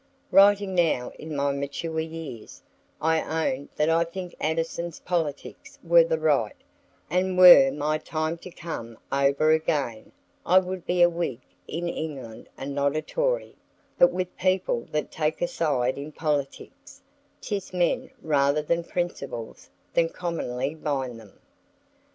[0.31, 2.63] Writing now in my mature years,
[2.99, 6.55] I own that I think Addison's politics were the right,
[7.07, 10.11] and were my time to come over again,
[10.43, 13.55] I would be a Whig in England and not a Tory;
[13.99, 17.03] but with people that take a side in politics,
[17.39, 21.37] 'tis men rather than principles that commonly bind them.